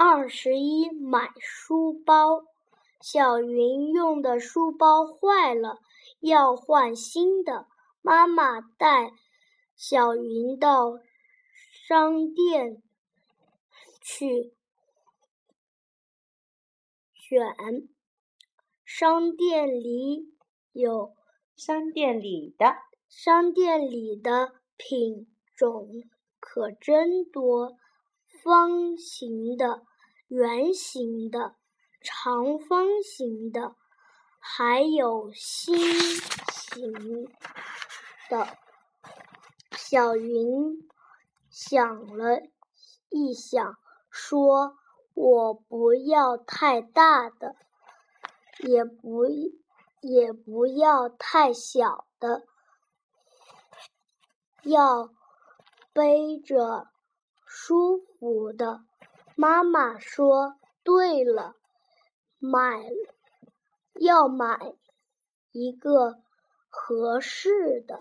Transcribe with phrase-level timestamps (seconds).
[0.00, 2.44] 二十一买书包，
[3.00, 5.80] 小云用的书包坏了，
[6.20, 7.66] 要换新的。
[8.00, 9.10] 妈妈带
[9.74, 11.00] 小云到
[11.88, 12.80] 商店
[14.00, 14.54] 去
[17.12, 17.88] 选，
[18.84, 20.32] 商店里
[20.70, 21.12] 有
[21.56, 22.76] 商店里的
[23.08, 25.26] 商店里的品
[25.56, 26.04] 种
[26.38, 27.76] 可真多，
[28.42, 29.82] 方形的。
[30.28, 31.56] 圆形的、
[32.02, 33.74] 长方形的，
[34.38, 35.74] 还有心
[36.52, 36.92] 形
[38.28, 38.58] 的。
[39.72, 40.86] 小云
[41.48, 42.42] 想了
[43.08, 43.78] 一想，
[44.10, 44.76] 说
[45.16, 47.56] ：“我不要太大的，
[48.58, 49.24] 也不
[50.02, 52.46] 也不要太小的，
[54.62, 55.08] 要
[55.94, 56.88] 背着
[57.48, 58.84] 舒服的。”
[59.34, 61.56] 妈妈说：“对了，
[62.38, 62.84] 买
[63.94, 64.74] 要买
[65.52, 66.18] 一个
[66.68, 68.00] 合适的。”